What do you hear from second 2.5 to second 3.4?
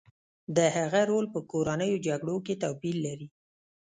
توپیر لري